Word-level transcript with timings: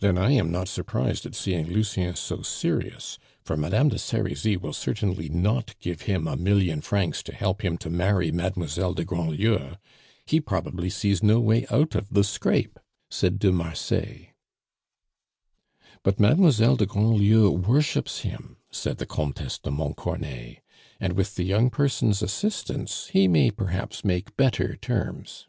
"Then 0.00 0.18
I 0.18 0.32
am 0.32 0.52
not 0.52 0.68
surprised 0.68 1.24
at 1.24 1.34
seeing 1.34 1.70
Lucien 1.72 2.14
so 2.16 2.42
serious; 2.42 3.18
for 3.40 3.56
Madame 3.56 3.88
de 3.88 3.98
Serizy 3.98 4.58
will 4.58 4.74
certainly 4.74 5.30
not 5.30 5.74
give 5.80 6.02
him 6.02 6.28
a 6.28 6.36
million 6.36 6.82
francs 6.82 7.22
to 7.22 7.34
help 7.34 7.64
him 7.64 7.78
to 7.78 7.88
marry 7.88 8.30
Mademoiselle 8.30 8.92
de 8.92 9.06
Grandlieu. 9.06 9.76
He 10.26 10.38
probably 10.38 10.90
sees 10.90 11.22
no 11.22 11.40
way 11.40 11.66
out 11.70 11.94
of 11.94 12.10
the 12.10 12.24
scrape," 12.24 12.78
said 13.08 13.38
de 13.38 13.50
Marsay. 13.50 14.34
"But 16.02 16.20
Mademoiselle 16.20 16.76
de 16.76 16.84
Grandlieu 16.84 17.48
worships 17.48 18.18
him," 18.20 18.58
said 18.70 18.98
the 18.98 19.06
Comtesse 19.06 19.60
de 19.60 19.70
Montcornet; 19.70 20.58
"and 21.00 21.14
with 21.14 21.36
the 21.36 21.44
young 21.44 21.70
person's 21.70 22.20
assistance, 22.20 23.06
he 23.14 23.26
may 23.26 23.50
perhaps 23.50 24.04
make 24.04 24.36
better 24.36 24.76
terms." 24.76 25.46